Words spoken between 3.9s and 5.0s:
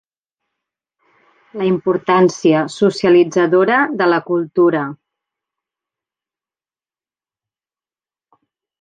de la cultura.